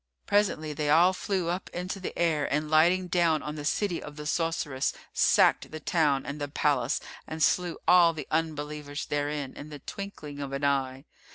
Presently 0.25 0.73
they 0.73 0.89
all 0.89 1.13
flew 1.13 1.49
up 1.49 1.69
into 1.75 1.99
the 1.99 2.17
air 2.17 2.51
and 2.51 2.71
lighting 2.71 3.05
down 3.07 3.43
on 3.43 3.53
the 3.53 3.63
city 3.63 4.01
of 4.01 4.15
the 4.15 4.25
sorceress, 4.25 4.93
sacked 5.13 5.69
the 5.69 5.79
town 5.79 6.25
and 6.25 6.41
the 6.41 6.47
palace 6.47 6.99
and 7.27 7.43
slew 7.43 7.77
all 7.87 8.11
the 8.11 8.25
Unbelievers 8.31 9.05
therein 9.05 9.53
in 9.55 9.69
the 9.69 9.77
twinkling 9.77 10.39
of 10.39 10.53
an 10.53 10.63
eye. 10.65 11.05